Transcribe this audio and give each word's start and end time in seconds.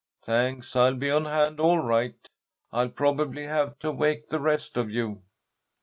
"Thanks. 0.23 0.75
I'll 0.75 0.95
be 0.95 1.11
on 1.11 1.25
hand 1.25 1.59
all 1.59 1.77
right. 1.77 2.27
I'll 2.71 2.89
probably 2.89 3.43
have 3.45 3.77
to 3.81 3.91
wake 3.91 4.29
the 4.29 4.39
rest 4.39 4.75
of 4.75 4.89
you." 4.89 5.21